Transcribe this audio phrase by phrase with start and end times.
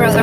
[0.00, 0.22] Hallo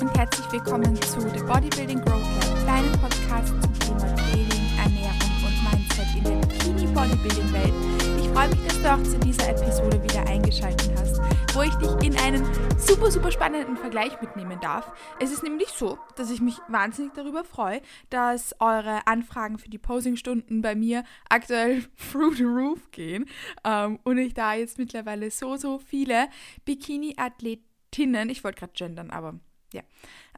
[0.00, 5.56] und herzlich willkommen zu The Bodybuilding Growth Lab, deinem Podcast zum Thema Training, Ernährung und
[5.62, 7.74] Mindset in der Bikini Bodybuilding Welt.
[8.20, 11.20] Ich freue mich, dass du auch zu dieser Episode wieder eingeschaltet hast,
[11.54, 12.44] wo ich dich in einen
[12.76, 14.90] super, super spannenden Vergleich mitnehmen darf.
[15.20, 17.80] Es ist nämlich so, dass ich mich wahnsinnig darüber freue,
[18.10, 23.26] dass eure Anfragen für die Posingstunden bei mir aktuell through the roof gehen
[23.64, 26.28] ähm, und ich da jetzt mittlerweile so, so viele
[26.64, 29.38] Bikini-Athletinnen, ich wollte gerade gendern, aber
[29.72, 29.82] ja,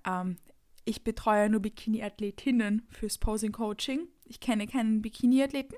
[0.07, 0.37] ähm,
[0.85, 4.09] ich betreue nur Bikini-Athletinnen fürs Posing-Coaching.
[4.25, 5.77] Ich kenne keinen Bikini-Athleten.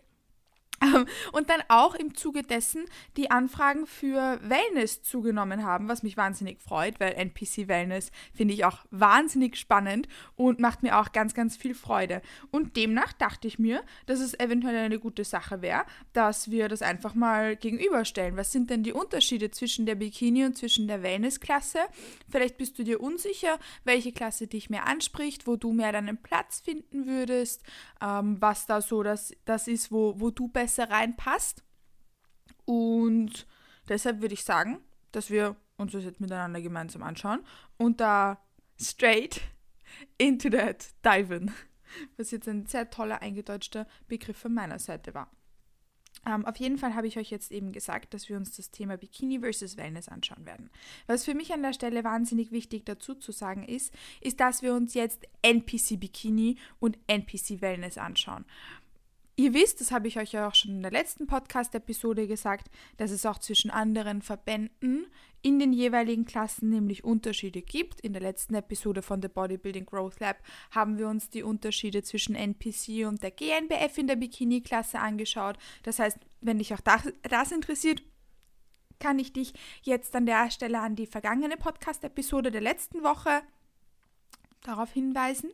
[0.83, 6.17] Ähm, und dann auch im Zuge dessen die Anfragen für Wellness zugenommen haben, was mich
[6.17, 11.35] wahnsinnig freut, weil NPC Wellness finde ich auch wahnsinnig spannend und macht mir auch ganz,
[11.35, 12.23] ganz viel Freude.
[12.51, 16.83] Und demnach dachte ich mir, dass es eventuell eine gute Sache wäre, dass wir das
[16.83, 18.37] einfach mal gegenüberstellen.
[18.37, 21.81] Was sind denn die Unterschiede zwischen der Bikini und zwischen der Wellness-Klasse?
[22.31, 26.61] Vielleicht bist du dir unsicher, welche Klasse dich mehr anspricht, wo du mehr deinen Platz
[26.61, 27.63] finden würdest,
[28.01, 31.65] ähm, was da so das, das ist, wo, wo du besser besser reinpasst.
[32.65, 33.47] Und
[33.89, 37.41] deshalb würde ich sagen, dass wir uns das jetzt miteinander gemeinsam anschauen
[37.77, 38.41] und da
[38.81, 39.41] straight
[40.19, 41.53] into that diven,
[42.17, 45.31] was jetzt ein sehr toller eingedeutschter Begriff von meiner Seite war.
[46.27, 48.71] Um, ähm, auf jeden Fall habe ich euch jetzt eben gesagt, dass wir uns das
[48.71, 50.71] Thema Bikini versus Wellness anschauen werden.
[51.07, 54.75] Was für mich an der Stelle wahnsinnig wichtig dazu zu sagen ist, ist, dass wir
[54.75, 58.45] uns jetzt NPC Bikini und NPC Wellness anschauen.
[59.41, 63.11] Ihr wisst, das habe ich euch ja auch schon in der letzten Podcast-Episode gesagt, dass
[63.11, 65.07] es auch zwischen anderen Verbänden
[65.41, 68.03] in den jeweiligen Klassen nämlich Unterschiede gibt.
[68.03, 70.37] In der letzten Episode von The Bodybuilding Growth Lab
[70.73, 75.57] haben wir uns die Unterschiede zwischen NPC und der GNBF in der Bikini-Klasse angeschaut.
[75.85, 78.03] Das heißt, wenn dich auch das, das interessiert,
[78.99, 83.41] kann ich dich jetzt an der Stelle an die vergangene Podcast-Episode der letzten Woche
[84.61, 85.51] darauf hinweisen.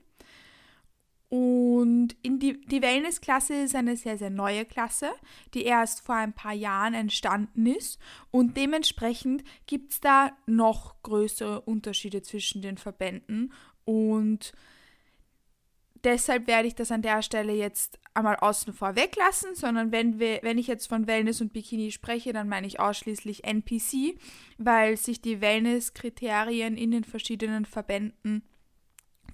[1.28, 5.10] Und in die, die Wellness-Klasse ist eine sehr, sehr neue Klasse,
[5.54, 7.98] die erst vor ein paar Jahren entstanden ist.
[8.30, 13.52] Und dementsprechend gibt es da noch größere Unterschiede zwischen den Verbänden.
[13.84, 14.52] Und
[16.04, 20.38] deshalb werde ich das an der Stelle jetzt einmal außen vor weglassen, sondern wenn, wir,
[20.42, 24.16] wenn ich jetzt von Wellness und Bikini spreche, dann meine ich ausschließlich NPC,
[24.58, 28.44] weil sich die Wellness-Kriterien in den verschiedenen Verbänden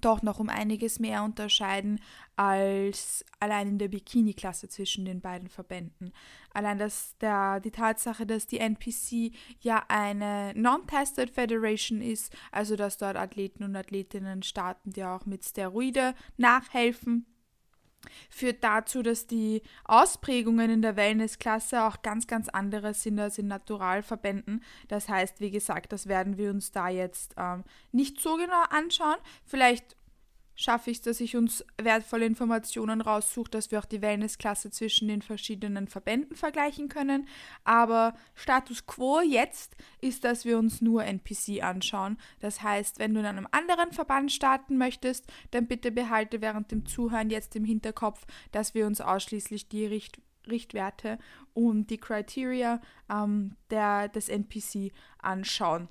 [0.05, 1.99] doch noch um einiges mehr unterscheiden
[2.35, 6.13] als allein in der Bikini-Klasse zwischen den beiden Verbänden.
[6.53, 12.97] Allein dass der, die Tatsache, dass die NPC ja eine Non-Tested Federation ist, also dass
[12.97, 17.25] dort Athleten und Athletinnen starten, die auch mit Steroide nachhelfen,
[18.29, 23.47] führt dazu, dass die Ausprägungen in der Wellnessklasse auch ganz, ganz andere sind als in
[23.47, 24.63] Naturalverbänden.
[24.87, 29.17] Das heißt, wie gesagt, das werden wir uns da jetzt ähm, nicht so genau anschauen.
[29.45, 29.95] Vielleicht
[30.55, 35.07] schaffe ich es, dass ich uns wertvolle Informationen raussuche, dass wir auch die Wellnessklasse zwischen
[35.07, 37.27] den verschiedenen Verbänden vergleichen können.
[37.63, 42.17] Aber Status quo jetzt ist, dass wir uns nur NPC anschauen.
[42.39, 46.85] Das heißt, wenn du in einem anderen Verband starten möchtest, dann bitte behalte während dem
[46.85, 51.19] Zuhören jetzt im Hinterkopf, dass wir uns ausschließlich die Richt Richtwerte
[51.53, 55.87] und die Criteria ähm, der, des NPC anschauen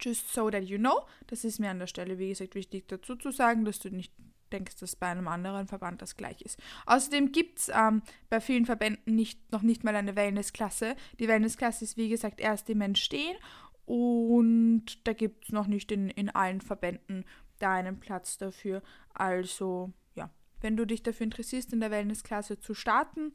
[0.00, 1.02] just so that you know.
[1.26, 4.12] Das ist mir an der Stelle, wie gesagt, wichtig dazu zu sagen, dass du nicht
[4.52, 6.58] denkst, dass bei einem anderen Verband das gleich ist.
[6.86, 10.96] Außerdem gibt es ähm, bei vielen Verbänden nicht, noch nicht mal eine Wellnessklasse.
[11.18, 13.36] Die Wellnessklasse ist, wie gesagt, erst im Entstehen
[13.86, 17.24] und da gibt es noch nicht in, in allen Verbänden
[17.58, 18.82] da einen Platz dafür.
[19.14, 20.30] Also, ja,
[20.60, 23.32] wenn du dich dafür interessierst, in der Wellnessklasse zu starten,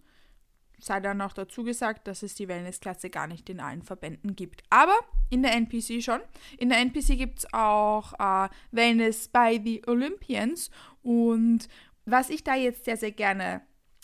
[0.80, 4.63] sei dann auch dazu gesagt, dass es die Wellnessklasse gar nicht in allen Verbänden gibt.
[4.69, 4.96] Aber
[5.30, 6.22] in der NPC schon.
[6.58, 10.69] In der NPC gibt es auch äh, Wellness by the Olympians.
[11.02, 11.67] Und
[12.05, 13.61] was ich da jetzt sehr, sehr gerne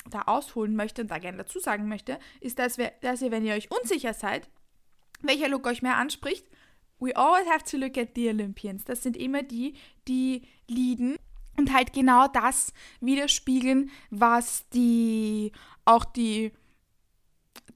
[0.10, 3.46] da ausholen möchte und da gerne dazu sagen möchte, ist, dass, wir, dass ihr, wenn
[3.46, 4.50] ihr euch unsicher seid,
[5.22, 6.48] welcher Look euch mehr anspricht,
[7.00, 8.86] we always have to look at the Olympians.
[8.86, 9.76] Das sind immer die,
[10.08, 11.18] die leaden
[11.58, 15.52] und halt genau das widerspiegeln, was die
[15.86, 16.52] auch die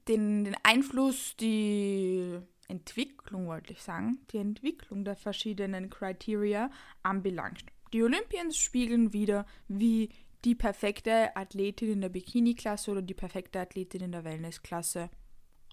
[0.08, 2.38] den, den Einfluss, die
[2.68, 6.70] Entwicklung, wollte ich sagen, die Entwicklung der verschiedenen Criteria
[7.02, 7.64] anbelangt.
[7.92, 10.10] Die Olympians spiegeln wieder, wie
[10.44, 15.10] die perfekte Athletin in der Bikini-Klasse oder die perfekte Athletin in der Wellness-Klasse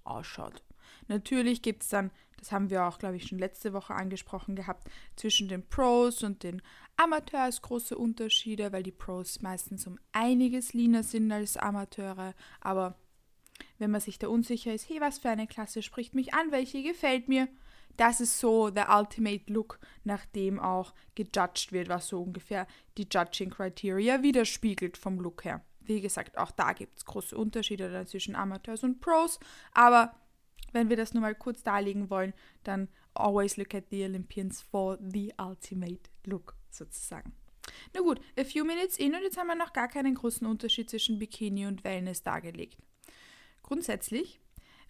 [0.03, 0.63] ausschaut.
[1.07, 4.89] Natürlich gibt es dann, das haben wir auch, glaube ich, schon letzte Woche angesprochen gehabt,
[5.15, 6.62] zwischen den Pros und den
[6.97, 12.33] Amateurs große Unterschiede, weil die Pros meistens um einiges leaner sind als Amateure.
[12.62, 12.97] Aber
[13.79, 16.83] wenn man sich da unsicher ist, hey, was für eine Klasse spricht mich an, welche
[16.83, 17.47] gefällt mir,
[17.97, 22.67] das ist so der Ultimate Look, nach dem auch gejudged wird, was so ungefähr
[22.97, 25.63] die Judging Criteria widerspiegelt vom Look her.
[25.81, 29.39] Wie gesagt, auch da gibt es große Unterschiede zwischen Amateurs und Pros,
[29.73, 30.15] aber
[30.71, 32.33] wenn wir das nur mal kurz darlegen wollen,
[32.63, 37.33] dann always look at the Olympians for the ultimate look sozusagen.
[37.94, 40.89] Na gut, a few minutes in und jetzt haben wir noch gar keinen großen Unterschied
[40.89, 42.77] zwischen Bikini und Wellness dargelegt.
[43.73, 44.39] Grundsätzlich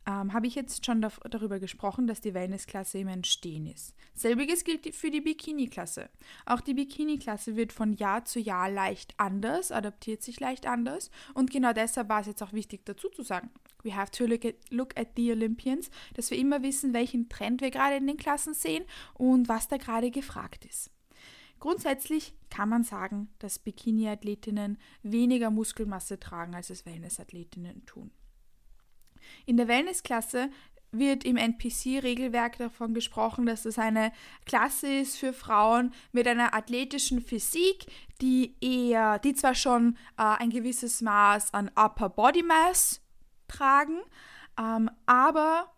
[0.05, 3.95] ähm, habe ich jetzt schon darüber gesprochen, dass die Wellness-Klasse im Entstehen ist.
[4.13, 6.09] Selbiges gilt für die Bikini-Klasse.
[6.45, 11.49] Auch die Bikini-Klasse wird von Jahr zu Jahr leicht anders, adaptiert sich leicht anders und
[11.49, 13.51] genau deshalb war es jetzt auch wichtig dazu zu sagen,
[13.83, 17.61] we have to look at, look at the Olympians, dass wir immer wissen, welchen Trend
[17.61, 18.83] wir gerade in den Klassen sehen
[19.13, 20.91] und was da gerade gefragt ist.
[21.61, 28.11] Grundsätzlich kann man sagen, dass Bikini-Athletinnen weniger Muskelmasse tragen, als es Wellness-Athletinnen tun.
[29.45, 30.49] In der Wellnessklasse
[30.93, 34.11] wird im NPC-Regelwerk davon gesprochen, dass es eine
[34.45, 37.87] Klasse ist für Frauen mit einer athletischen Physik,
[38.21, 43.01] die eher, die zwar schon äh, ein gewisses Maß an Upper Body Mass
[43.47, 44.01] tragen,
[44.59, 45.73] ähm, aber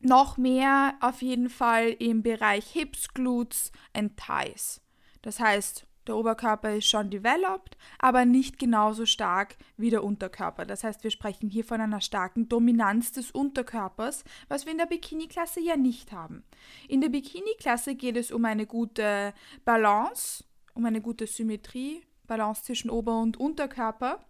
[0.00, 4.80] noch mehr auf jeden Fall im Bereich Hips, Glutes and Thighs.
[5.22, 10.64] Das heißt, der Oberkörper ist schon developed, aber nicht genauso stark wie der Unterkörper.
[10.64, 14.86] Das heißt, wir sprechen hier von einer starken Dominanz des Unterkörpers, was wir in der
[14.86, 16.44] Bikini-Klasse ja nicht haben.
[16.88, 20.44] In der Bikini-Klasse geht es um eine gute Balance,
[20.74, 24.24] um eine gute Symmetrie, Balance zwischen Ober- und Unterkörper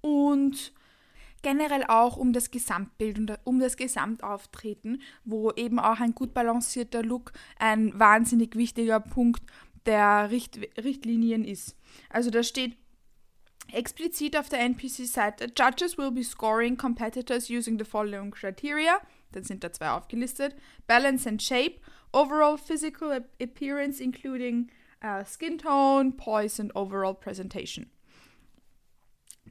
[0.00, 0.72] und
[1.42, 7.02] generell auch um das Gesamtbild und um das Gesamtauftreten, wo eben auch ein gut balancierter
[7.02, 9.42] Look ein wahnsinnig wichtiger Punkt
[9.86, 11.76] der Richt Richtlinien ist.
[12.10, 12.76] Also da steht
[13.72, 19.00] explizit auf der NPC-Seite, Judges will be scoring competitors using the following criteria.
[19.32, 20.54] Dann sind da zwei aufgelistet.
[20.86, 21.80] Balance and shape,
[22.12, 24.70] overall physical appearance including
[25.02, 27.90] uh, skin tone, poise and overall presentation.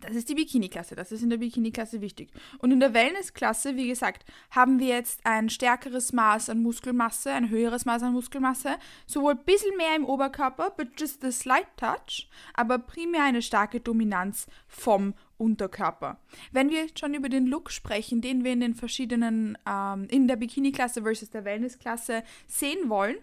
[0.01, 2.29] Das ist die Bikini-Klasse, das ist in der Bikini-Klasse wichtig.
[2.59, 7.49] Und in der Wellness-Klasse, wie gesagt, haben wir jetzt ein stärkeres Maß an Muskelmasse, ein
[7.49, 12.29] höheres Maß an Muskelmasse, sowohl ein bisschen mehr im Oberkörper, but just a slight touch,
[12.53, 16.19] aber primär eine starke Dominanz vom Unterkörper.
[16.51, 20.35] Wenn wir schon über den Look sprechen, den wir in den verschiedenen, ähm, in der
[20.35, 23.17] Bikini-Klasse versus der Wellness-Klasse sehen wollen,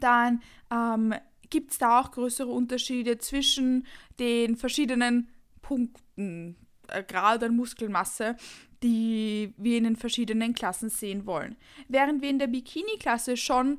[0.00, 1.14] dann ähm,
[1.50, 3.86] gibt es da auch größere Unterschiede zwischen
[4.18, 5.28] den verschiedenen
[5.66, 6.56] Punkten,
[6.88, 8.36] äh, Grad an Muskelmasse,
[8.82, 11.56] die wir in den verschiedenen Klassen sehen wollen.
[11.88, 13.78] Während wir in der Bikini-Klasse schon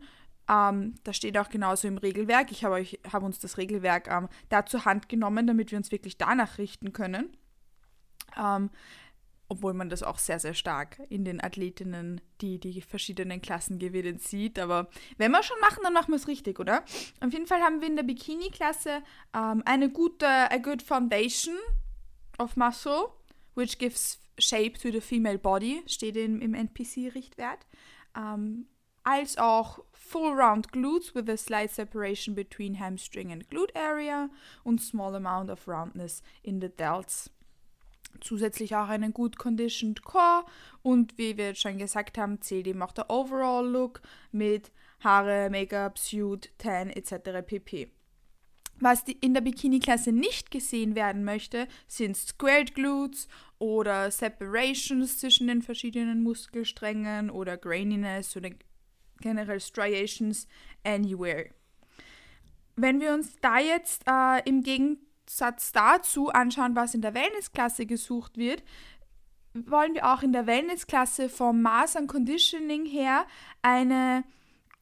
[0.50, 2.51] ähm, das steht auch genauso im Regelwerk.
[2.51, 2.81] Ich habe
[3.12, 6.94] hab uns das Regelwerk ähm, da zur Hand genommen, damit wir uns wirklich danach richten
[6.94, 7.36] können.
[8.38, 8.69] Ähm,
[9.50, 14.20] obwohl man das auch sehr, sehr stark in den Athletinnen, die die verschiedenen Klassen gewinnen,
[14.20, 14.60] sieht.
[14.60, 16.84] Aber wenn wir schon machen, dann machen wir es richtig, oder?
[17.22, 19.02] Auf jeden Fall haben wir in der Bikini-Klasse
[19.34, 21.56] ähm, eine gute, a good foundation
[22.40, 23.10] of muscle,
[23.56, 27.66] which gives shape to the female body, steht in, im NPC-Richtwert.
[28.16, 28.68] Ähm,
[29.04, 34.30] als auch full round glutes with a slight separation between hamstring and glute area
[34.66, 37.30] und small amount of roundness in the delts
[38.21, 40.45] zusätzlich auch einen gut conditioned Core
[40.81, 45.97] und wie wir schon gesagt haben, zählt eben auch der Overall Look mit Haare, Make-up,
[45.97, 47.45] Suit, Tan etc.
[47.45, 47.91] pp.
[48.79, 55.63] Was in der Bikini-Klasse nicht gesehen werden möchte, sind Squared Glutes oder Separations zwischen den
[55.63, 58.51] verschiedenen Muskelsträngen oder Graininess oder
[59.19, 60.47] generell Striations
[60.83, 61.50] anywhere.
[62.75, 64.62] Wenn wir uns da jetzt äh, im
[65.27, 68.63] Gegensatz Satz dazu anschauen, was in der Wellnessklasse gesucht wird,
[69.53, 73.25] wollen wir auch in der Wellnessklasse vom Maß an Conditioning her
[73.62, 74.24] eine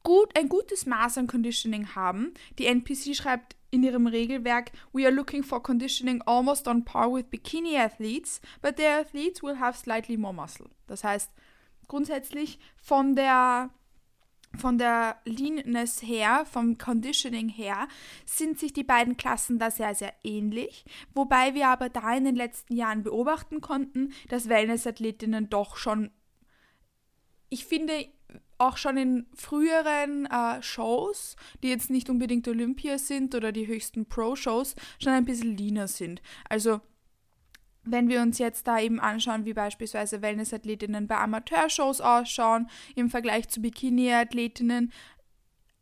[0.02, 2.32] gut, ein gutes Maß an Conditioning haben.
[2.58, 7.28] Die NPC schreibt in ihrem Regelwerk, we are looking for conditioning almost on par with
[7.30, 10.70] bikini athletes, but their athletes will have slightly more muscle.
[10.86, 11.32] Das heißt,
[11.88, 13.70] grundsätzlich von der
[14.56, 17.88] von der Leanness her, vom Conditioning her,
[18.24, 20.84] sind sich die beiden Klassen da sehr, sehr ähnlich.
[21.14, 26.10] Wobei wir aber da in den letzten Jahren beobachten konnten, dass Wellness-Athletinnen doch schon,
[27.48, 28.06] ich finde,
[28.58, 34.06] auch schon in früheren äh, Shows, die jetzt nicht unbedingt Olympia sind oder die höchsten
[34.06, 36.22] Pro-Shows, schon ein bisschen leaner sind.
[36.48, 36.80] Also
[37.86, 43.48] wenn wir uns jetzt da eben anschauen, wie beispielsweise Wellnessathletinnen bei Amateurshows ausschauen im Vergleich
[43.48, 44.92] zu Bikini-Athletinnen,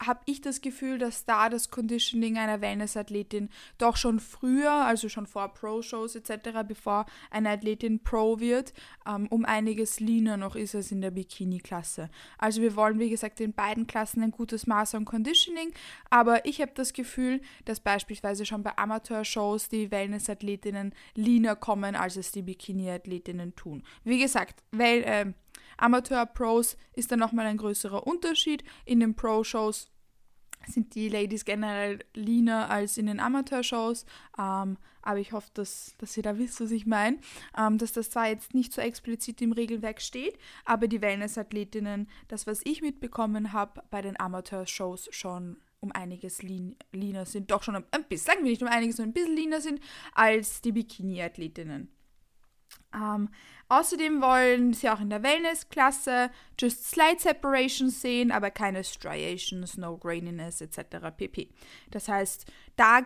[0.06, 5.26] habe ich das Gefühl, dass da das Conditioning einer Wellness-Athletin doch schon früher, also schon
[5.26, 8.72] vor Pro-Shows etc., bevor eine Athletin Pro wird,
[9.06, 12.10] ähm, um einiges leaner noch ist als in der Bikini-Klasse.
[12.38, 15.72] Also wir wollen, wie gesagt, in beiden Klassen ein gutes Maß an Conditioning,
[16.10, 22.16] aber ich habe das Gefühl, dass beispielsweise schon bei Amateur-Shows die Wellness-Athletinnen leaner kommen, als
[22.16, 23.82] es die Bikini-Athletinnen tun.
[24.04, 25.32] Wie gesagt, weil, äh,
[25.76, 28.64] Amateur-Pros ist dann nochmal ein größerer Unterschied.
[28.84, 29.90] In den Pro-Shows
[30.66, 34.04] sind die Ladies generell leaner als in den Amateur-Shows.
[34.38, 37.18] Ähm, aber ich hoffe, dass, dass ihr da wisst, was ich meine.
[37.56, 42.46] Ähm, dass das zwar jetzt nicht so explizit im Regelwerk steht, aber die Wellness-Athletinnen, das,
[42.46, 47.50] was ich mitbekommen habe, bei den Amateur-Shows schon um einiges lean, leaner sind.
[47.50, 49.80] Doch schon ein, ein bisschen, sagen wir nicht um einiges, sondern ein bisschen leaner sind
[50.14, 51.88] als die Bikini-Athletinnen.
[52.94, 53.28] Ähm,
[53.68, 59.96] außerdem wollen sie auch in der Wellness-Klasse just slight separations sehen, aber keine striations, no
[59.96, 61.10] graininess etc.
[61.16, 61.48] pp.
[61.90, 62.46] Das heißt,
[62.76, 63.00] da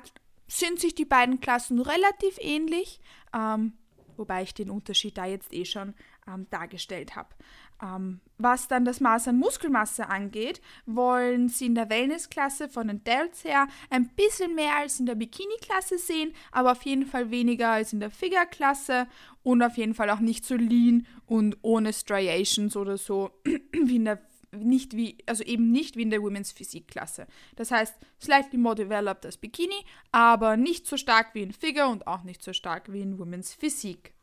[0.46, 3.00] sind sich die beiden Klassen relativ ähnlich,
[3.34, 3.74] ähm,
[4.16, 5.94] wobei ich den Unterschied da jetzt eh schon
[6.26, 7.34] ähm, dargestellt habe.
[7.82, 13.04] Ähm, was dann das Maß an Muskelmasse angeht, wollen sie in der Wellness-Klasse von den
[13.04, 17.70] Delts her ein bisschen mehr als in der Bikini-Klasse sehen, aber auf jeden Fall weniger
[17.70, 19.06] als in der Figure-Klasse
[19.42, 23.30] und auf jeden Fall auch nicht so lean und ohne Striations oder so
[23.72, 24.20] wie in der
[24.50, 27.26] nicht wie, also eben nicht wie in der Women's Physik-Klasse.
[27.56, 32.06] Das heißt, slightly more developed als Bikini, aber nicht so stark wie in Figure und
[32.06, 34.14] auch nicht so stark wie in Women's Physik.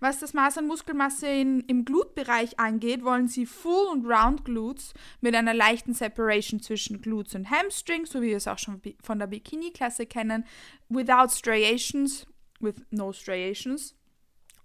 [0.00, 4.94] Was das Maß an Muskelmasse in, im Glutbereich angeht, wollen sie Full und Round Glutes
[5.20, 9.18] mit einer leichten Separation zwischen Glutes und Hamstrings, so wie wir es auch schon von
[9.18, 10.44] der Bikini-Klasse kennen,
[10.88, 12.26] without striations,
[12.60, 13.94] with no striations.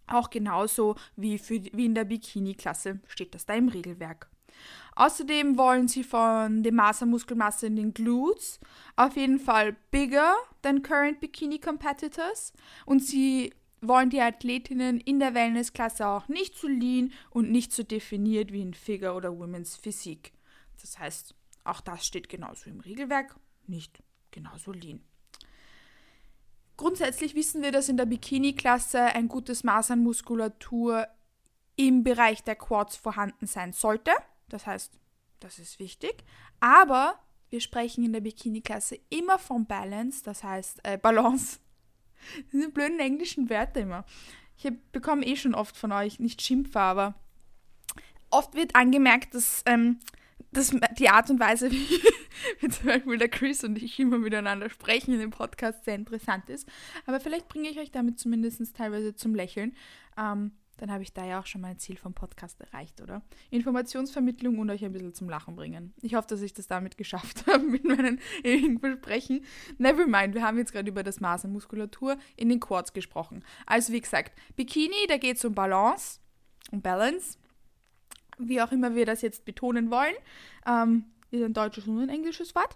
[0.07, 4.29] Auch genauso wie, für, wie in der Bikini-Klasse steht das da im Regelwerk.
[4.95, 8.59] Außerdem wollen sie von dem Maß an Muskelmasse in den Glutes
[8.95, 12.53] auf jeden Fall bigger than current Bikini Competitors
[12.85, 17.83] und sie wollen die Athletinnen in der Wellnessklasse auch nicht zu lean und nicht so
[17.83, 20.33] definiert wie in Figure oder Women's Physik.
[20.79, 23.35] Das heißt, auch das steht genauso im Regelwerk,
[23.67, 25.01] nicht genauso lean.
[26.77, 31.07] Grundsätzlich wissen wir, dass in der Bikini-Klasse ein gutes Maß an Muskulatur
[31.75, 34.11] im Bereich der Quads vorhanden sein sollte.
[34.49, 34.93] Das heißt,
[35.39, 36.23] das ist wichtig.
[36.59, 37.19] Aber
[37.49, 41.59] wir sprechen in der Bikini-Klasse immer von Balance, das heißt äh, Balance
[42.51, 44.05] diese blöden englischen Wörter immer.
[44.57, 47.15] Ich bekomme eh schon oft von euch, nicht Schimpfer, aber
[48.29, 49.99] oft wird angemerkt, dass, ähm,
[50.51, 52.01] dass die Art und Weise, wie,
[52.59, 56.49] wie zum Beispiel der Chris und ich immer miteinander sprechen in dem Podcast, sehr interessant
[56.49, 56.67] ist.
[57.05, 59.75] Aber vielleicht bringe ich euch damit zumindest teilweise zum Lächeln.
[60.17, 60.51] Ähm,
[60.81, 63.21] dann habe ich da ja auch schon mein Ziel vom Podcast erreicht, oder?
[63.51, 65.93] Informationsvermittlung und euch ein bisschen zum Lachen bringen.
[66.01, 69.45] Ich hoffe, dass ich das damit geschafft habe mit meinen ewigen Versprechen.
[69.77, 73.43] Nevermind, wir haben jetzt gerade über das Maß an Muskulatur in den Quads gesprochen.
[73.67, 76.19] Also wie gesagt, Bikini, da geht es um Balance,
[76.71, 77.37] um Balance,
[78.39, 80.15] wie auch immer wir das jetzt betonen wollen.
[80.65, 82.75] Ähm, ist ein deutsches und ein englisches Wort.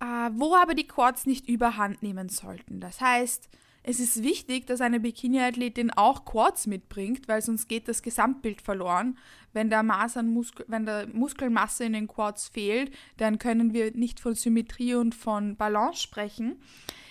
[0.00, 2.80] Äh, wo aber die Quads nicht überhand nehmen sollten.
[2.80, 3.50] Das heißt,
[3.86, 9.18] es ist wichtig, dass eine Bikini-Athletin auch Quads mitbringt, weil sonst geht das Gesamtbild verloren.
[9.52, 13.94] Wenn der, Maß an Muskel, wenn der Muskelmasse in den Quads fehlt, dann können wir
[13.94, 16.62] nicht von Symmetrie und von Balance sprechen.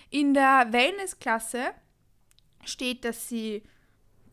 [0.09, 1.75] In der Wellness-Klasse
[2.65, 3.61] steht, dass sie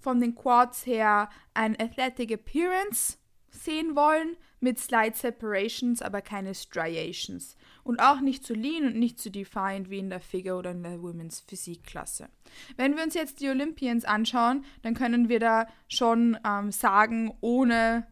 [0.00, 3.18] von den Quads her ein Athletic Appearance
[3.50, 7.57] sehen wollen, mit Slide Separations, aber keine Striations.
[7.83, 10.83] Und auch nicht zu lean und nicht zu defined wie in der Figure oder in
[10.83, 12.28] der Women's Physikklasse.
[12.76, 18.07] Wenn wir uns jetzt die Olympians anschauen, dann können wir da schon ähm, sagen, ohne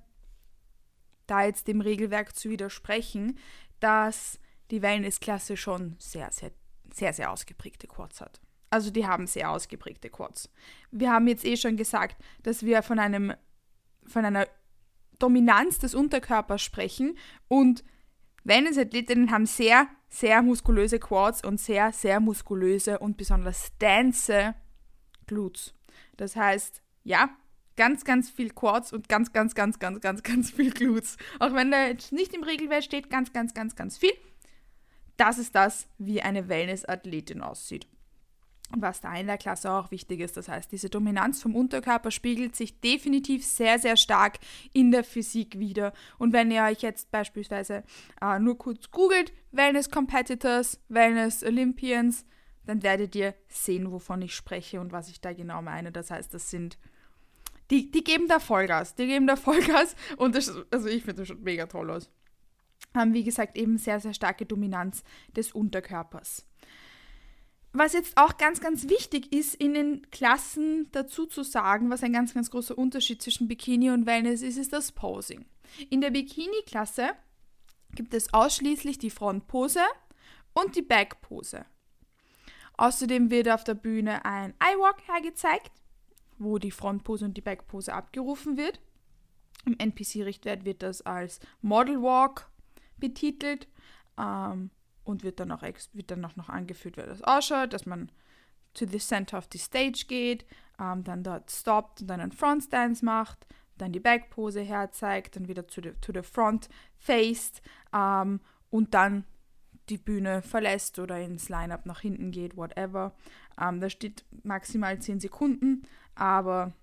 [1.26, 3.38] da jetzt dem Regelwerk zu widersprechen,
[3.80, 4.40] dass
[4.70, 6.50] die Wellness-Klasse schon sehr, sehr,
[6.92, 8.40] sehr, sehr ausgeprägte Quads hat.
[8.70, 10.50] Also die haben sehr ausgeprägte Quads.
[10.90, 13.34] Wir haben jetzt eh schon gesagt, dass wir von einem
[14.08, 14.48] von einer
[15.18, 17.16] Dominanz des Unterkörpers sprechen
[17.48, 17.84] und
[18.44, 24.54] Wellness-Athletinnen haben sehr, sehr muskulöse Quads und sehr, sehr muskulöse und besonders dense
[25.26, 25.74] Glutes.
[26.16, 27.30] Das heißt, ja,
[27.76, 31.16] ganz, ganz viel Quads und ganz, ganz, ganz, ganz, ganz, ganz viel Glutes.
[31.38, 34.12] Auch wenn da jetzt nicht im Regelwerk steht, ganz, ganz, ganz, ganz viel.
[35.16, 37.86] Das ist das, wie eine Wellness-Athletin aussieht
[38.76, 40.36] was da in der Klasse auch wichtig ist.
[40.36, 44.38] Das heißt, diese Dominanz vom Unterkörper spiegelt sich definitiv sehr, sehr stark
[44.72, 45.92] in der Physik wieder.
[46.18, 47.82] Und wenn ihr euch jetzt beispielsweise
[48.20, 52.26] äh, nur kurz googelt, Wellness Competitors, Wellness Olympians,
[52.66, 55.90] dann werdet ihr sehen, wovon ich spreche und was ich da genau meine.
[55.90, 56.76] Das heißt, das sind
[57.70, 58.94] die, die geben da Vollgas.
[58.94, 62.10] Die geben da Vollgas und das, also ich finde das schon mega toll aus.
[62.94, 65.02] Haben, wie gesagt, eben sehr, sehr starke Dominanz
[65.34, 66.46] des Unterkörpers.
[67.72, 72.12] Was jetzt auch ganz, ganz wichtig ist, in den Klassen dazu zu sagen, was ein
[72.12, 75.44] ganz, ganz großer Unterschied zwischen Bikini und Wellness ist, ist das Posing.
[75.90, 77.10] In der Bikini-Klasse
[77.94, 79.82] gibt es ausschließlich die Frontpose
[80.54, 81.66] und die Backpose.
[82.78, 85.72] Außerdem wird auf der Bühne ein Eye-Walk hergezeigt
[86.38, 88.80] wo die Frontpose und die Backpose abgerufen wird.
[89.66, 92.48] Im NPC-Richtwert wird das als Model Walk
[92.96, 93.68] betitelt
[94.16, 94.70] ähm,
[95.08, 98.12] und wird dann, auch wird dann auch noch angeführt, wie das ausschaut, dass man
[98.74, 100.44] to the center of the stage geht,
[100.78, 103.46] ähm, dann dort stoppt und dann einen Front Stance macht,
[103.78, 107.62] dann die Backpose herzeigt, dann wieder to the, to the front faced
[107.94, 109.24] ähm, und dann
[109.88, 113.14] die Bühne verlässt oder ins Line-Up nach hinten geht, whatever.
[113.58, 115.84] Ähm, da steht maximal 10 Sekunden,
[116.16, 116.74] aber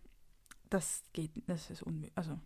[0.71, 2.11] das geht, das ist unmöglich.
[2.15, 2.39] Also,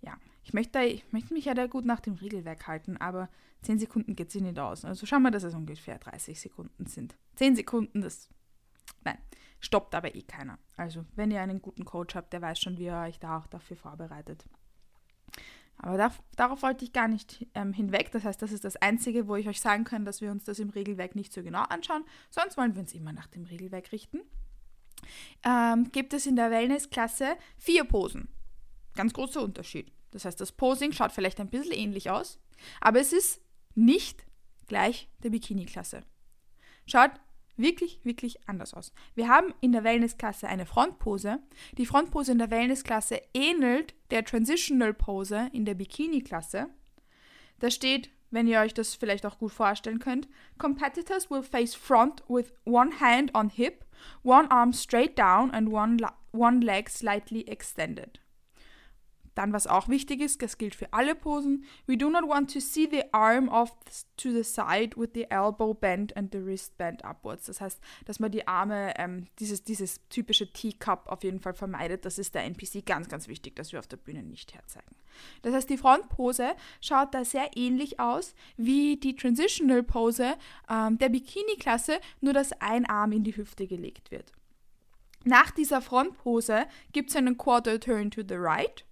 [0.00, 0.16] ja,
[0.50, 3.28] ich möchte, ich möchte mich ja da gut nach dem Regelwerk halten, aber
[3.62, 4.84] 10 Sekunden geht sie nicht aus.
[4.84, 7.14] Also schauen wir, dass es ungefähr 30 Sekunden sind.
[7.36, 8.28] 10 Sekunden, das,
[9.04, 9.18] nein,
[9.60, 10.58] stoppt aber eh keiner.
[10.76, 13.46] Also, wenn ihr einen guten Coach habt, der weiß schon, wie er euch da auch
[13.46, 14.44] dafür vorbereitet.
[15.76, 18.10] Aber da, darauf wollte ich gar nicht ähm, hinweg.
[18.10, 20.58] Das heißt, das ist das Einzige, wo ich euch sagen kann, dass wir uns das
[20.58, 22.02] im Regelwerk nicht so genau anschauen.
[22.28, 24.18] Sonst wollen wir uns immer nach dem Regelwerk richten.
[25.44, 28.26] Ähm, gibt es in der Wellness-Klasse vier Posen.
[28.96, 29.92] Ganz großer Unterschied.
[30.10, 32.38] Das heißt, das Posing schaut vielleicht ein bisschen ähnlich aus,
[32.80, 33.40] aber es ist
[33.74, 34.24] nicht
[34.66, 36.02] gleich der Bikini-Klasse.
[36.86, 37.12] Schaut
[37.56, 38.92] wirklich, wirklich anders aus.
[39.14, 41.38] Wir haben in der Wellness-Klasse eine Frontpose.
[41.76, 46.68] Die Frontpose in der Wellness-Klasse ähnelt der Transitional-Pose in der Bikini-Klasse.
[47.58, 52.22] Da steht, wenn ihr euch das vielleicht auch gut vorstellen könnt, Competitors will face front
[52.28, 53.84] with one hand on hip,
[54.22, 55.98] one arm straight down and one,
[56.32, 58.20] one leg slightly extended.
[59.34, 61.64] Dann, was auch wichtig ist, das gilt für alle Posen.
[61.86, 63.72] We do not want to see the arm off
[64.16, 67.46] to the side with the elbow bent and the wrist bent upwards.
[67.46, 72.04] Das heißt, dass man die Arme, ähm, dieses, dieses typische Teacup auf jeden Fall vermeidet.
[72.04, 74.96] Das ist der NPC ganz, ganz wichtig, dass wir auf der Bühne nicht herzeigen.
[75.42, 80.34] Das heißt, die Frontpose schaut da sehr ähnlich aus wie die Transitional Pose
[80.68, 84.32] ähm, der Bikini-Klasse, nur dass ein Arm in die Hüfte gelegt wird.
[85.24, 88.84] Nach dieser Frontpose gibt es einen Quarter Turn to the right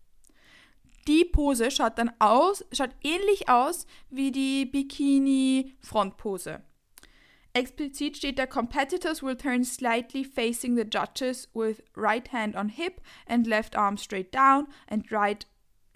[1.09, 6.62] die Pose schaut dann aus, schaut ähnlich aus wie die Bikini-Frontpose.
[7.55, 13.01] Explizit steht der Competitors will turn slightly facing the judges with right hand on hip
[13.27, 15.47] and left arm straight down and right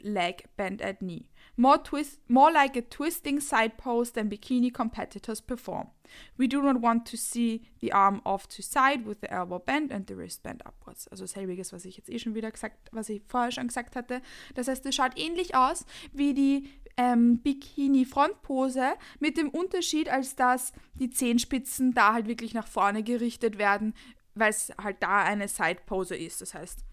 [0.03, 1.29] leg bent at knee.
[1.57, 5.89] More, twist, more like a twisting side pose than bikini competitors perform.
[6.37, 9.93] We do not want to see the arm off to side with the elbow bent
[9.93, 11.09] and the wrist bent upwards.
[11.09, 14.23] Also selbiges, was ich jetzt eh schon wieder gesagt, was ich vorher schon gesagt hatte.
[14.55, 20.73] Das heißt, es schaut ähnlich aus wie die ähm, Bikini-Frontpose mit dem Unterschied, als dass
[20.95, 23.95] die Zehenspitzen da halt wirklich nach vorne gerichtet werden,
[24.35, 26.41] weil es halt da eine Side-Pose ist.
[26.41, 26.85] Das heißt,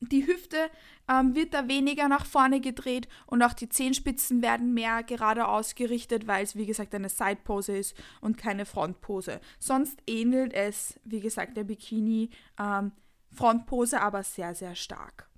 [0.00, 0.70] die Hüfte
[1.08, 6.26] ähm, wird da weniger nach vorne gedreht und auch die Zehenspitzen werden mehr gerade ausgerichtet,
[6.26, 9.40] weil es wie gesagt eine Side-Pose ist und keine Frontpose.
[9.58, 12.92] Sonst ähnelt es, wie gesagt, der Bikini ähm,
[13.32, 15.28] Frontpose, aber sehr, sehr stark.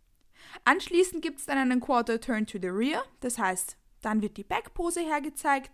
[0.65, 4.45] Anschließend gibt es dann einen Quarter Turn to the Rear, das heißt, dann wird die
[4.45, 5.71] Backpose hergezeigt.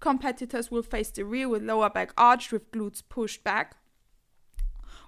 [0.00, 3.76] Competitors will face the rear with lower back arched with glutes pushed back.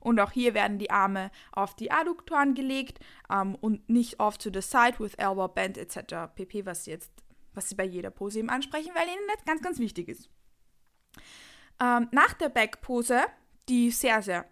[0.04, 3.00] Und auch hier werden die Arme auf die Adduktoren gelegt
[3.32, 6.32] ähm, und nicht off to the side with elbow bend etc.
[6.34, 7.10] pp, was sie jetzt,
[7.54, 10.28] was sie bei jeder Pose eben ansprechen, weil ihnen das ganz, ganz wichtig ist.
[11.80, 13.22] Ähm, nach der Backpose,
[13.68, 14.46] die sehr, sehr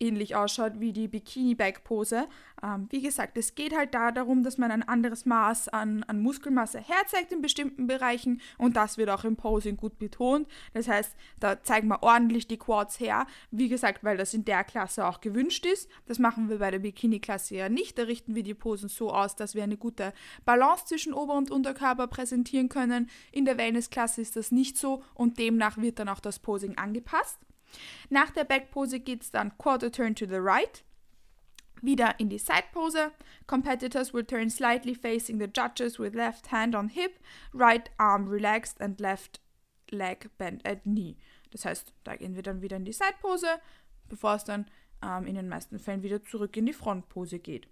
[0.00, 2.28] ähnlich ausschaut wie die Bikini-Back-Pose.
[2.62, 6.20] Ähm, wie gesagt, es geht halt da darum, dass man ein anderes Maß an, an
[6.20, 10.48] Muskelmasse herzeigt in bestimmten Bereichen und das wird auch im Posing gut betont.
[10.72, 13.26] Das heißt, da zeigen wir ordentlich die Quads her.
[13.50, 15.88] Wie gesagt, weil das in der Klasse auch gewünscht ist.
[16.06, 17.98] Das machen wir bei der Bikini-Klasse ja nicht.
[17.98, 20.12] Da richten wir die Posen so aus, dass wir eine gute
[20.44, 23.08] Balance zwischen Ober- und Unterkörper präsentieren können.
[23.32, 27.38] In der Wellness-Klasse ist das nicht so und demnach wird dann auch das Posing angepasst.
[28.10, 30.84] Nach der Backpose geht es dann Quarter Turn to the right.
[31.82, 33.12] Wieder in die Side Pose.
[33.46, 37.20] Competitors will turn slightly facing the judges with left hand on hip,
[37.54, 39.40] right arm relaxed and left
[39.90, 41.16] leg bent at knee.
[41.50, 43.48] Das heißt, da gehen wir dann wieder in die Side Pose,
[44.08, 44.66] bevor es dann
[45.02, 47.68] ähm, in den meisten Fällen wieder zurück in die Frontpose geht.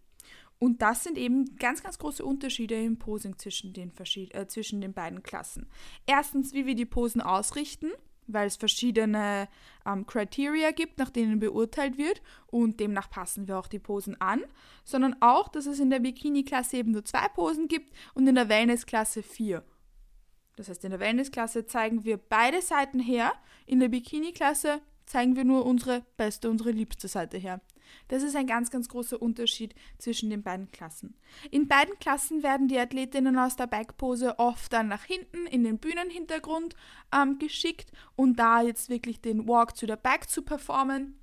[0.59, 3.93] Und das sind eben ganz, ganz große Unterschiede im Posing zwischen den,
[4.31, 5.69] äh, zwischen den beiden Klassen.
[6.07, 7.91] Erstens, wie wir die Posen ausrichten
[8.27, 9.49] weil es verschiedene
[9.85, 14.43] ähm, Criteria gibt, nach denen beurteilt wird und demnach passen wir auch die Posen an,
[14.85, 18.49] sondern auch, dass es in der Bikini-Klasse eben nur zwei Posen gibt und in der
[18.49, 19.65] Wellness-Klasse vier.
[20.57, 23.33] Das heißt, in der Wellness-Klasse zeigen wir beide Seiten her,
[23.67, 27.61] in der Bikini-Klasse zeigen wir nur unsere beste, unsere liebste Seite her.
[28.09, 31.17] Das ist ein ganz, ganz großer Unterschied zwischen den beiden Klassen.
[31.51, 35.79] In beiden Klassen werden die Athletinnen aus der Backpose oft dann nach hinten in den
[35.79, 36.75] Bühnenhintergrund
[37.15, 41.19] ähm, geschickt und da jetzt wirklich den Walk to the Back zu performen.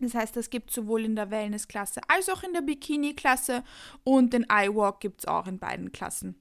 [0.00, 3.62] Das heißt, das gibt es sowohl in der Wellness-Klasse als auch in der Bikini-Klasse
[4.02, 6.34] und den Eye-Walk gibt es auch in beiden Klassen.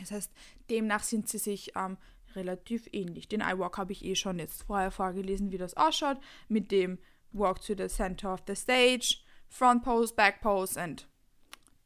[0.00, 0.32] Das heißt,
[0.70, 1.96] demnach sind sie sich ähm,
[2.34, 3.28] relativ ähnlich.
[3.28, 6.98] Den Eye-Walk habe ich eh schon jetzt vorher vorgelesen, wie das ausschaut, mit dem
[7.32, 11.08] walk to the center of the stage, front pose, back pose und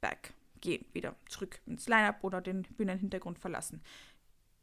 [0.01, 0.33] back.
[0.61, 3.83] Gehen wieder zurück ins Line-Up oder den Bühnenhintergrund verlassen.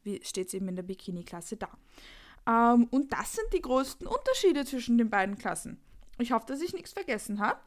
[0.04, 1.70] Wie steht es eben in der Bikini-Klasse da.
[2.46, 5.80] Ähm, und das sind die größten Unterschiede zwischen den beiden Klassen.
[6.18, 7.60] Ich hoffe, dass ich nichts vergessen habe.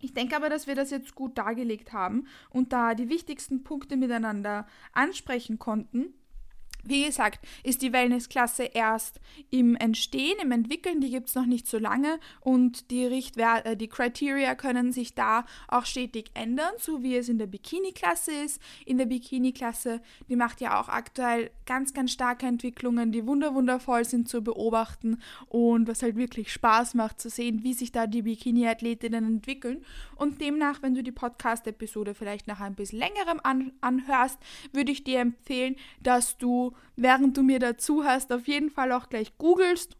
[0.00, 3.96] Ich denke aber, dass wir das jetzt gut dargelegt haben und da die wichtigsten Punkte
[3.96, 6.14] miteinander ansprechen konnten.
[6.84, 11.68] Wie gesagt, ist die Wellnessklasse erst im Entstehen, im Entwickeln, die gibt es noch nicht
[11.68, 17.02] so lange und die, Richtwerte, äh, die Criteria können sich da auch stetig ändern, so
[17.02, 18.60] wie es in der Bikini-Klasse ist.
[18.84, 24.28] In der Bikini-Klasse, die macht ja auch aktuell ganz, ganz starke Entwicklungen, die wunderwundervoll sind
[24.28, 25.18] zu beobachten
[25.48, 29.84] und was halt wirklich Spaß macht zu sehen, wie sich da die Bikini-Athletinnen entwickeln.
[30.16, 34.38] Und demnach, wenn du die Podcast-Episode vielleicht nach ein bisschen längerem an anhörst,
[34.72, 39.08] würde ich dir empfehlen, dass du während du mir dazu hast, auf jeden Fall auch
[39.08, 39.96] gleich googelst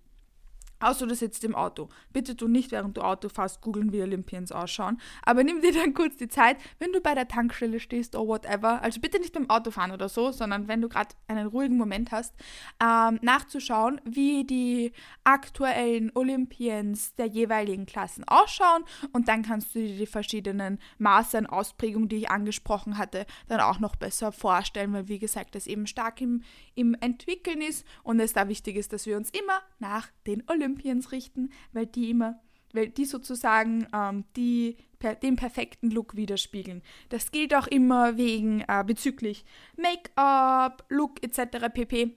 [0.82, 1.88] Außer du sitzt im Auto.
[2.12, 5.00] Bitte du nicht, während du Auto fährst, googeln, wie Olympians ausschauen.
[5.22, 8.82] Aber nimm dir dann kurz die Zeit, wenn du bei der Tankstelle stehst oder whatever.
[8.82, 12.34] Also bitte nicht beim Autofahren oder so, sondern wenn du gerade einen ruhigen Moment hast,
[12.82, 14.92] ähm, nachzuschauen, wie die
[15.24, 18.84] aktuellen Olympians der jeweiligen Klassen ausschauen.
[19.12, 23.60] Und dann kannst du dir die verschiedenen Maße an Ausprägung, die ich angesprochen hatte, dann
[23.60, 26.42] auch noch besser vorstellen, weil wie gesagt, das eben stark im,
[26.74, 30.71] im Entwickeln ist und es da wichtig ist, dass wir uns immer nach den Olympians
[30.72, 32.40] Olympians richten, weil die immer,
[32.72, 36.82] weil die sozusagen ähm, die, per, den perfekten Look widerspiegeln.
[37.08, 39.44] Das gilt auch immer wegen äh, bezüglich
[39.76, 41.68] Make-up, Look etc.
[41.72, 42.16] pp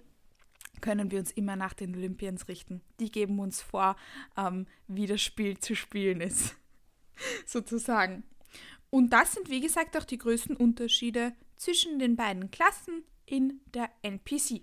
[0.82, 2.82] können wir uns immer nach den Olympians richten.
[3.00, 3.96] Die geben uns vor,
[4.38, 6.56] ähm, wie das Spiel zu spielen ist.
[7.46, 8.24] Sozusagen.
[8.90, 13.90] Und das sind, wie gesagt, auch die größten Unterschiede zwischen den beiden Klassen in der
[14.04, 14.62] NPC.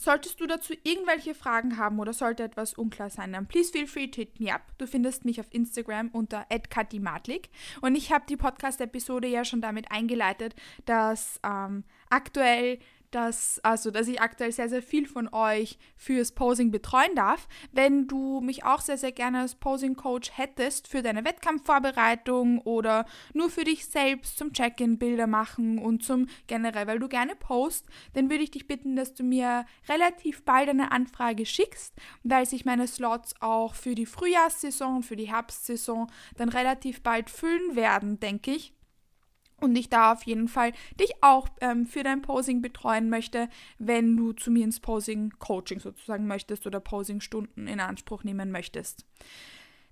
[0.00, 4.06] Solltest du dazu irgendwelche Fragen haben oder sollte etwas unklar sein, dann please feel free
[4.06, 4.62] to hit me up.
[4.78, 9.90] Du findest mich auf Instagram unter @katimatlik und ich habe die Podcast-Episode ja schon damit
[9.90, 12.78] eingeleitet, dass ähm, aktuell
[13.10, 17.48] dass, also, dass ich aktuell sehr, sehr viel von euch fürs Posing betreuen darf.
[17.72, 23.50] Wenn du mich auch sehr, sehr gerne als Posing-Coach hättest für deine Wettkampfvorbereitung oder nur
[23.50, 28.30] für dich selbst zum Check-in Bilder machen und zum generell, weil du gerne post, dann
[28.30, 32.86] würde ich dich bitten, dass du mir relativ bald eine Anfrage schickst, weil sich meine
[32.86, 38.72] Slots auch für die Frühjahrssaison, für die Herbstsaison dann relativ bald füllen werden, denke ich
[39.60, 44.16] und ich da auf jeden Fall dich auch ähm, für dein Posing betreuen möchte, wenn
[44.16, 49.04] du zu mir ins Posing-Coaching sozusagen möchtest oder Posing-Stunden in Anspruch nehmen möchtest.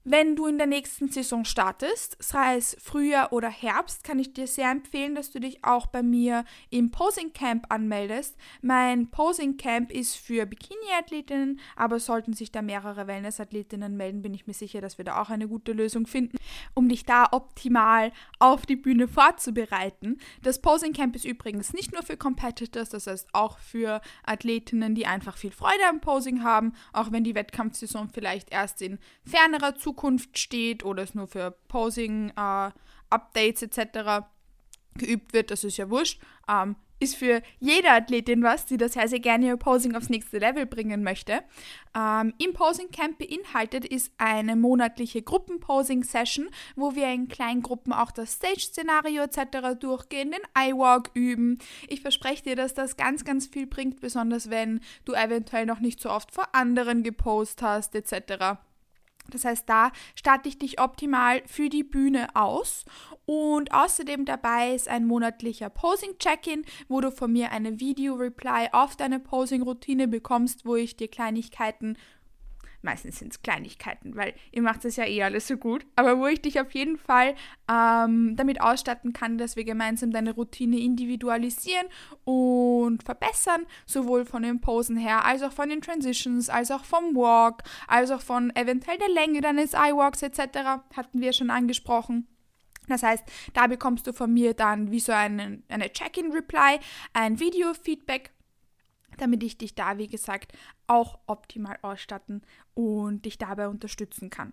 [0.09, 4.47] Wenn du in der nächsten Saison startest, sei es Frühjahr oder Herbst, kann ich dir
[4.47, 8.37] sehr empfehlen, dass du dich auch bei mir im Posing Camp anmeldest.
[8.63, 14.47] Mein Posing Camp ist für Bikini-Athletinnen, aber sollten sich da mehrere Wellness-Athletinnen melden, bin ich
[14.47, 16.37] mir sicher, dass wir da auch eine gute Lösung finden,
[16.75, 20.19] um dich da optimal auf die Bühne vorzubereiten.
[20.41, 25.07] Das Posing Camp ist übrigens nicht nur für Competitors, das heißt auch für Athletinnen, die
[25.07, 29.96] einfach viel Freude am Posing haben, auch wenn die Wettkampfsaison vielleicht erst in fernerer Zukunft
[29.97, 34.27] Zukunft steht oder es nur für Posing-Updates äh, etc.
[34.95, 36.21] geübt wird, das ist ja wurscht.
[36.49, 40.39] Ähm, ist für jede Athletin was, die das sehr, sehr gerne ihr Posing aufs nächste
[40.39, 41.43] Level bringen möchte.
[41.95, 48.13] Ähm, Im Posing Camp beinhaltet ist eine monatliche Gruppenposing-Session, wo wir in kleinen Gruppen auch
[48.13, 49.79] das Stage-Szenario etc.
[49.79, 51.59] durchgehen, den Eye-Walk üben.
[51.89, 56.01] Ich verspreche dir, dass das ganz, ganz viel bringt, besonders wenn du eventuell noch nicht
[56.01, 58.59] so oft vor anderen gepostet hast etc.
[59.31, 62.85] Das heißt, da starte ich dich optimal für die Bühne aus.
[63.25, 69.19] Und außerdem dabei ist ein monatlicher Posing-Check-In, wo du von mir eine Video-Reply auf deine
[69.19, 71.97] Posing-Routine bekommst, wo ich dir Kleinigkeiten
[72.83, 76.27] meistens sind es Kleinigkeiten, weil ihr macht es ja eh alles so gut, aber wo
[76.27, 77.35] ich dich auf jeden Fall
[77.71, 81.87] ähm, damit ausstatten kann, dass wir gemeinsam deine Routine individualisieren
[82.25, 87.15] und verbessern, sowohl von den Posen her, als auch von den Transitions, als auch vom
[87.15, 90.39] Walk, als auch von eventuell der Länge deines Eye-Walks etc.,
[90.95, 92.27] hatten wir schon angesprochen.
[92.89, 96.79] Das heißt, da bekommst du von mir dann wie so einen, eine Check-in-Reply,
[97.13, 98.31] ein Video-Feedback
[99.21, 100.53] damit ich dich da, wie gesagt,
[100.87, 102.43] auch optimal ausstatten
[102.75, 104.53] und dich dabei unterstützen kann.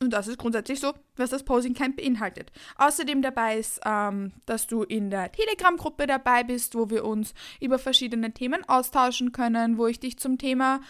[0.00, 2.52] Und das ist grundsätzlich so, was das Posing Camp beinhaltet.
[2.76, 7.78] Außerdem dabei ist, ähm, dass du in der Telegram-Gruppe dabei bist, wo wir uns über
[7.78, 10.80] verschiedene Themen austauschen können, wo ich dich zum Thema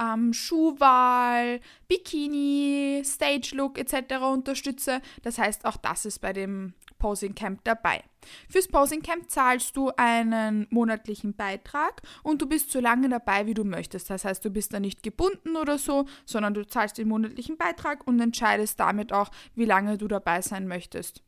[0.00, 4.16] ähm, Schuhwahl, Bikini, Stage Look etc.
[4.32, 5.00] unterstütze.
[5.22, 8.02] Das heißt, auch das ist bei dem Posing Camp dabei.
[8.48, 13.54] Fürs Posing Camp zahlst du einen monatlichen Beitrag und du bist so lange dabei, wie
[13.54, 14.10] du möchtest.
[14.10, 18.06] Das heißt, du bist da nicht gebunden oder so, sondern du zahlst den monatlichen Beitrag
[18.06, 21.22] und entscheidest damit auch, wie lange du dabei sein möchtest.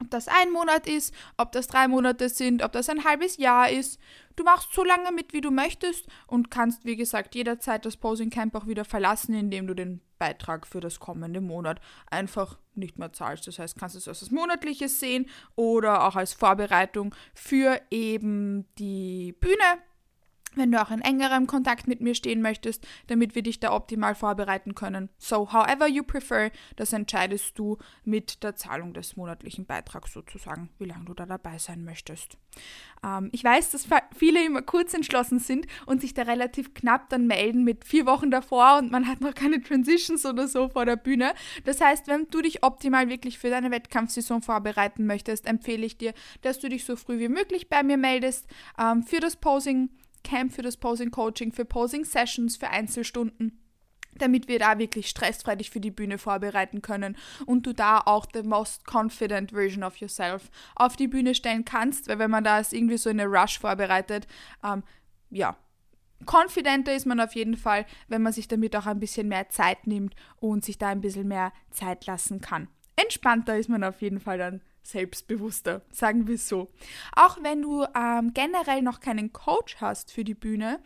[0.00, 3.70] Ob das ein Monat ist, ob das drei Monate sind, ob das ein halbes Jahr
[3.70, 3.98] ist.
[4.36, 8.30] Du machst so lange mit, wie du möchtest und kannst, wie gesagt, jederzeit das Posing
[8.30, 13.12] Camp auch wieder verlassen, indem du den Beitrag für das kommende Monat einfach nicht mehr
[13.12, 13.46] zahlst.
[13.46, 19.82] Das heißt, kannst es als monatliches sehen oder auch als Vorbereitung für eben die Bühne,
[20.56, 24.14] wenn du auch in engerem Kontakt mit mir stehen möchtest, damit wir dich da optimal
[24.14, 25.08] vorbereiten können.
[25.18, 30.86] So, however you prefer, das entscheidest du mit der Zahlung des monatlichen Beitrags sozusagen, wie
[30.86, 32.38] lange du da dabei sein möchtest.
[33.04, 37.26] Ähm, ich weiß, dass viele immer kurz entschlossen sind und sich da relativ knapp dann
[37.26, 40.96] melden mit vier Wochen davor und man hat noch keine Transitions oder so vor der
[40.96, 41.34] Bühne.
[41.64, 46.14] Das heißt, wenn du dich optimal wirklich für deine Wettkampfsaison vorbereiten möchtest, empfehle ich dir,
[46.42, 48.46] dass du dich so früh wie möglich bei mir meldest
[48.78, 49.90] ähm, für das Posing
[50.26, 53.60] Camp für das Posing Coaching, für Posing Sessions, für Einzelstunden
[54.18, 58.26] damit wir da wirklich stressfrei dich für die Bühne vorbereiten können und du da auch
[58.32, 62.62] the most confident version of yourself auf die Bühne stellen kannst, weil wenn man da
[62.70, 64.26] irgendwie so eine Rush vorbereitet,
[64.64, 64.82] ähm,
[65.30, 65.56] ja,
[66.24, 69.86] confidenter ist man auf jeden Fall, wenn man sich damit auch ein bisschen mehr Zeit
[69.86, 72.68] nimmt und sich da ein bisschen mehr Zeit lassen kann.
[72.96, 76.68] Entspannter ist man auf jeden Fall dann selbstbewusster, sagen wir so.
[77.14, 80.80] Auch wenn du ähm, generell noch keinen Coach hast für die Bühne,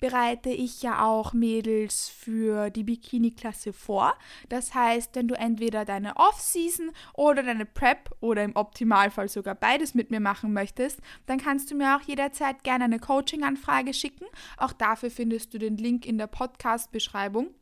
[0.00, 4.14] bereite ich ja auch Mädels für die Bikini-Klasse vor.
[4.48, 9.94] Das heißt, wenn du entweder deine Off-Season oder deine Prep oder im Optimalfall sogar beides
[9.94, 14.26] mit mir machen möchtest, dann kannst du mir auch jederzeit gerne eine Coaching-Anfrage schicken.
[14.56, 17.54] Auch dafür findest du den Link in der Podcast-Beschreibung.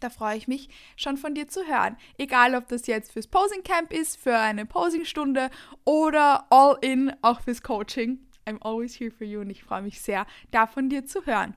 [0.00, 1.96] Da freue ich mich schon von dir zu hören.
[2.18, 5.50] Egal, ob das jetzt fürs Posing Camp ist, für eine Posingstunde
[5.84, 8.18] oder all in auch fürs Coaching.
[8.46, 11.54] I'm always here for you und ich freue mich sehr, da von dir zu hören.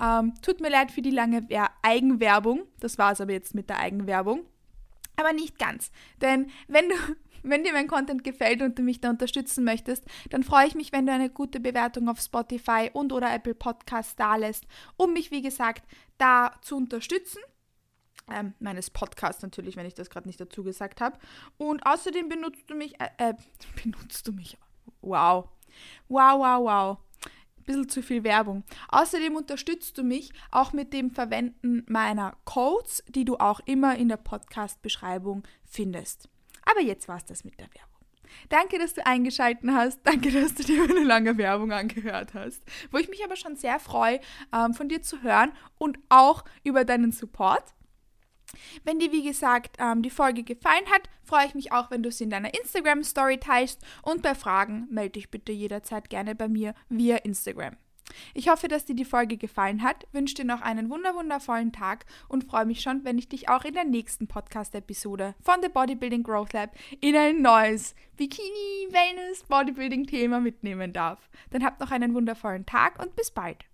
[0.00, 1.46] Ähm, tut mir leid für die lange
[1.82, 2.62] Eigenwerbung.
[2.80, 4.44] Das war es aber jetzt mit der Eigenwerbung.
[5.16, 5.90] Aber nicht ganz.
[6.20, 6.94] Denn wenn du,
[7.42, 10.92] wenn dir mein Content gefällt und du mich da unterstützen möchtest, dann freue ich mich,
[10.92, 14.64] wenn du eine gute Bewertung auf Spotify und oder Apple Podcasts da lässt,
[14.96, 15.82] um mich, wie gesagt,
[16.18, 17.40] da zu unterstützen
[18.32, 21.18] ähm, meines Podcasts natürlich, wenn ich das gerade nicht dazu gesagt habe.
[21.56, 23.34] Und außerdem benutzt du mich, äh, äh,
[23.82, 24.58] benutzt du mich,
[25.00, 25.48] wow,
[26.08, 26.98] wow, wow, wow.
[27.64, 28.64] Bisschen zu viel Werbung.
[28.88, 34.08] Außerdem unterstützt du mich auch mit dem Verwenden meiner Codes, die du auch immer in
[34.08, 36.30] der Podcast-Beschreibung findest.
[36.62, 37.88] Aber jetzt war es das mit der Werbung.
[38.48, 40.00] Danke, dass du eingeschaltet hast.
[40.04, 42.62] Danke, dass du dir eine lange Werbung angehört hast.
[42.90, 44.20] Wo ich mich aber schon sehr freue,
[44.52, 47.74] ähm, von dir zu hören und auch über deinen Support.
[48.84, 52.10] Wenn dir, wie gesagt, ähm, die Folge gefallen hat, freue ich mich auch, wenn du
[52.10, 56.74] sie in deiner Instagram-Story teilst und bei Fragen melde dich bitte jederzeit gerne bei mir
[56.88, 57.76] via Instagram.
[58.34, 62.44] Ich hoffe, dass dir die Folge gefallen hat, wünsche dir noch einen wunderwundervollen Tag und
[62.44, 66.52] freue mich schon, wenn ich dich auch in der nächsten Podcast-Episode von The Bodybuilding Growth
[66.52, 71.28] Lab in ein neues Bikini, Wellness, Bodybuilding-Thema mitnehmen darf.
[71.50, 73.66] Dann habt noch einen wundervollen Tag und bis bald.